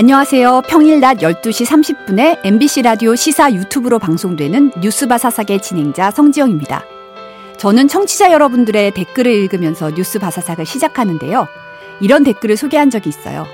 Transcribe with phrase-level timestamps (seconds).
[0.00, 0.62] 안녕하세요.
[0.68, 6.84] 평일 낮 12시 30분에 MBC 라디오 시사 유튜브로 방송되는 뉴스바사삭의 진행자 성지영입니다.
[7.56, 11.48] 저는 청취자 여러분들의 댓글을 읽으면서 뉴스바사삭을 시작하는데요.
[12.00, 13.44] 이런 댓글을 소개한 적이 있어요.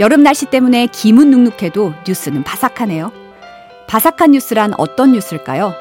[0.00, 3.12] 여름 날씨 때문에 기분 눅눅해도 뉴스는 바삭하네요.
[3.86, 5.72] 바삭한 뉴스란 어떤 뉴스일까요?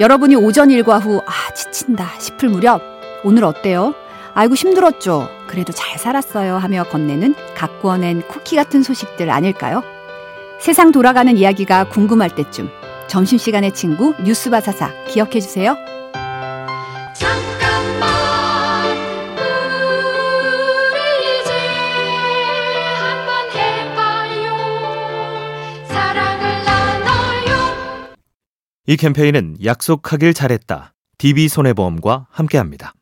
[0.00, 2.82] 여러분이 오전 일과 후, 아, 지친다 싶을 무렵,
[3.22, 3.94] 오늘 어때요?
[4.36, 5.30] 아이고 힘들었죠.
[5.48, 9.82] 그래도 잘 살았어요 하며 건네는 가꾸어낸 쿠키 같은 소식들 아닐까요?
[10.60, 12.68] 세상 돌아가는 이야기가 궁금할 때쯤
[13.06, 15.74] 점심시간의 친구 뉴스바사사 기억해 주세요.
[28.88, 30.92] 이 캠페인은 약속하길 잘했다.
[31.16, 32.92] DB손해보험과 함께합니다.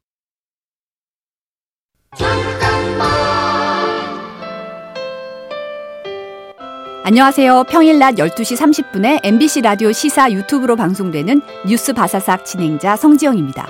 [7.06, 7.64] 안녕하세요.
[7.64, 13.66] 평일 낮 12시 30분에 MBC 라디오 시사 유튜브로 방송되는 뉴스 바사삭 진행자 성지영입니다.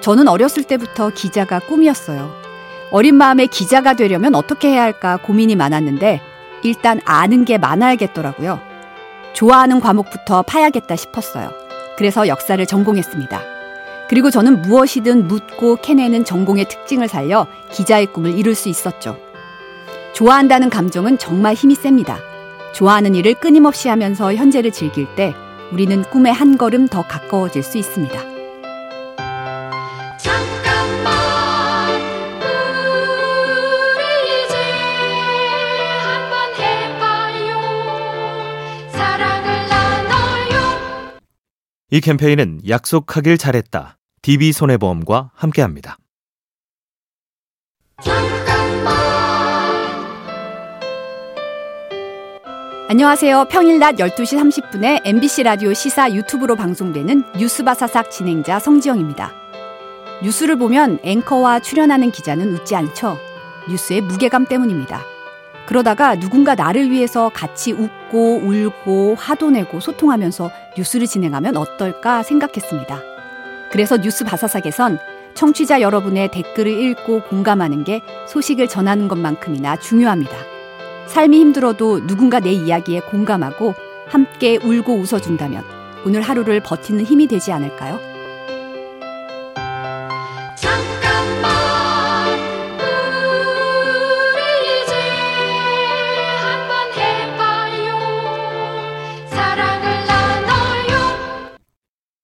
[0.00, 2.30] 저는 어렸을 때부터 기자가 꿈이었어요.
[2.90, 6.20] 어린 마음에 기자가 되려면 어떻게 해야 할까 고민이 많았는데
[6.62, 8.60] 일단 아는 게 많아야겠더라고요.
[9.32, 11.50] 좋아하는 과목부터 파야겠다 싶었어요.
[11.96, 13.51] 그래서 역사를 전공했습니다.
[14.12, 19.16] 그리고 저는 무엇이든 묻고 캐내는 전공의 특징을 살려 기자의 꿈을 이룰 수 있었죠.
[20.12, 22.18] 좋아한다는 감정은 정말 힘이 셉니다.
[22.74, 25.34] 좋아하는 일을 끊임없이 하면서 현재를 즐길 때
[25.72, 28.20] 우리는 꿈에 한 걸음 더 가까워질 수 있습니다.
[41.90, 43.96] 이 캠페인은 약속하길 잘했다.
[44.22, 45.98] DB손해보험과 함께합니다.
[52.88, 53.46] 안녕하세요.
[53.50, 59.32] 평일 낮 12시 30분에 MBC 라디오 시사 유튜브로 방송되는 뉴스바사삭 진행자 성지영입니다.
[60.22, 63.16] 뉴스를 보면 앵커와 출연하는 기자는 웃지 않죠.
[63.68, 65.00] 뉴스의 무게감 때문입니다.
[65.66, 73.11] 그러다가 누군가 나를 위해서 같이 웃고 울고 화도 내고 소통하면서 뉴스를 진행하면 어떨까 생각했습니다.
[73.72, 74.98] 그래서 뉴스 바사삭에선
[75.34, 80.36] 청취자 여러분의 댓글을 읽고 공감하는 게 소식을 전하는 것만큼이나 중요합니다.
[81.06, 83.74] 삶이 힘들어도 누군가 내 이야기에 공감하고
[84.06, 85.64] 함께 울고 웃어준다면
[86.04, 88.11] 오늘 하루를 버티는 힘이 되지 않을까요?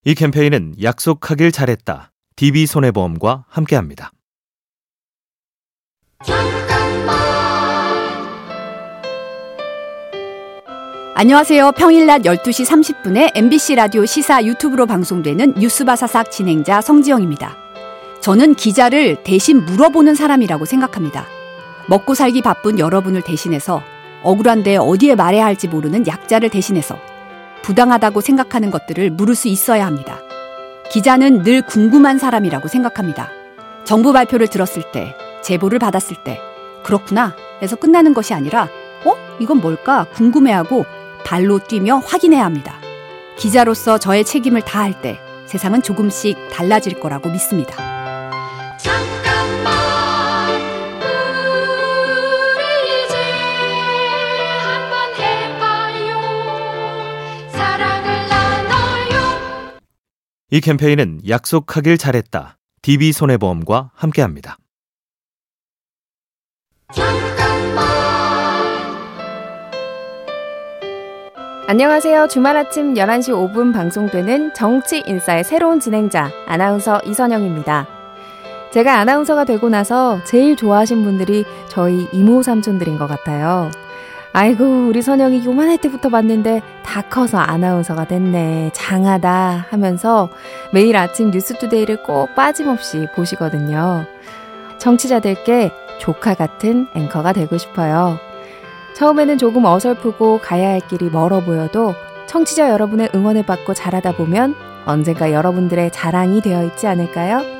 [0.08, 2.12] 이 캠페인은 약속하길 잘했다.
[2.36, 4.10] DB손해보험과 함께합니다.
[11.14, 11.72] 안녕하세요.
[11.72, 17.54] 평일 낮 12시 30분에 MBC 라디오 시사 유튜브로 방송되는 뉴스바사삭 진행자 성지영입니다.
[18.22, 21.26] 저는 기자를 대신 물어보는 사람이라고 생각합니다.
[21.86, 23.82] 먹고 살기 바쁜 여러분을 대신해서
[24.22, 26.98] 억울한데 어디에 말해야 할지 모르는 약자를 대신해서
[27.62, 30.18] 부당하다고 생각하는 것들을 물을 수 있어야 합니다.
[30.90, 33.30] 기자는 늘 궁금한 사람이라고 생각합니다.
[33.84, 36.40] 정부 발표를 들었을 때, 제보를 받았을 때,
[36.82, 38.68] 그렇구나 해서 끝나는 것이 아니라,
[39.04, 39.14] 어?
[39.38, 40.04] 이건 뭘까?
[40.14, 40.84] 궁금해하고
[41.24, 42.78] 발로 뛰며 확인해야 합니다.
[43.36, 47.97] 기자로서 저의 책임을 다할 때 세상은 조금씩 달라질 거라고 믿습니다.
[60.50, 62.56] 이 캠페인은 약속하길 잘했다.
[62.80, 64.56] DB손해보험과 함께합니다.
[71.66, 72.28] 안녕하세요.
[72.28, 77.86] 주말 아침 11시 5분 방송되는 정치 인사의 새로운 진행자 아나운서 이선영입니다.
[78.72, 83.70] 제가 아나운서가 되고 나서 제일 좋아하신 분들이 저희 이모 삼촌들인 것 같아요.
[84.32, 90.28] 아이고 우리 선영이 요만할 때부터 봤는데 다 커서 아나운서가 됐네 장하다 하면서
[90.72, 94.04] 매일 아침 뉴스투데이를 꼭 빠짐없이 보시거든요.
[94.78, 98.18] 청취자들께 조카 같은 앵커가 되고 싶어요.
[98.94, 101.94] 처음에는 조금 어설프고 가야 할 길이 멀어 보여도
[102.26, 104.54] 청취자 여러분의 응원을 받고 자라다 보면
[104.84, 107.57] 언젠가 여러분들의 자랑이 되어 있지 않을까요?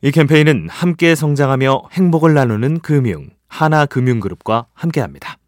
[0.00, 5.38] 이 캠페인은 함께 성장하며 행복을 나누는 금융 하나금융그룹과 함께합니다.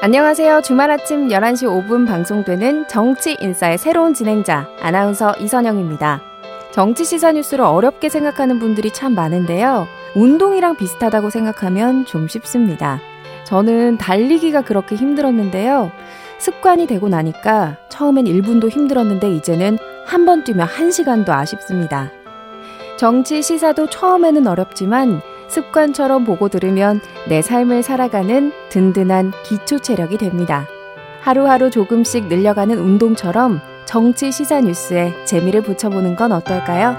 [0.00, 0.62] 안녕하세요.
[0.62, 6.20] 주말 아침 11시 5분 방송되는 정치 인사의 새로운 진행자 아나운서 이선영입니다.
[6.72, 9.86] 정치 시사 뉴스를 어렵게 생각하는 분들이 참 많은데요.
[10.16, 12.98] 운동이랑 비슷하다고 생각하면 좀 쉽습니다.
[13.44, 15.92] 저는 달리기가 그렇게 힘들었는데요.
[16.38, 22.10] 습관이 되고 나니까 처음엔 1분도 힘들었는데 이제는 한 번 뛰면 1시간도 아쉽습니다.
[22.96, 30.66] 정치 시사도 처음에는 어렵지만 습관처럼 보고 들으면 내 삶을 살아가는 든든한 기초 체력이 됩니다.
[31.22, 36.96] 하루하루 조금씩 늘려가는 운동처럼 정치 시사 뉴스에 재미를 붙여보는 건 어떨까요?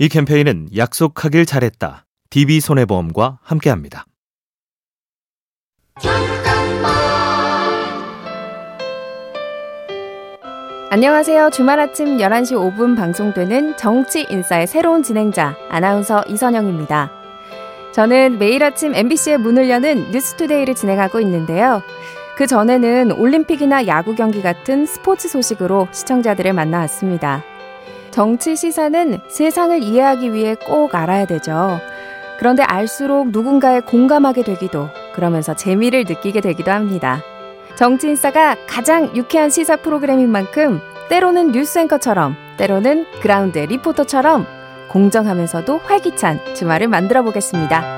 [0.00, 4.06] 이 캠페인은 약속하길 잘했다 DB손해보험과 함께합니다.
[10.90, 11.50] 안녕하세요.
[11.50, 17.10] 주말 아침 11시 5분 방송되는 정치 인사의 새로운 진행자 아나운서 이선영입니다.
[17.92, 21.82] 저는 매일 아침 MBC의 문을 여는 뉴스투데이를 진행하고 있는데요.
[22.36, 27.57] 그 전에는 올림픽이나 야구 경기 같은 스포츠 소식으로 시청자들을 만나왔습니다.
[28.10, 31.80] 정치 시사는 세상을 이해하기 위해 꼭 알아야 되죠.
[32.38, 37.20] 그런데 알수록 누군가에 공감하게 되기도 그러면서 재미를 느끼게 되기도 합니다.
[37.76, 44.46] 정치인싸가 가장 유쾌한 시사 프로그램인 만큼 때로는 뉴스 앵커처럼 때로는 그라운드 리포터처럼
[44.88, 47.97] 공정하면서도 활기찬 주말을 만들어 보겠습니다.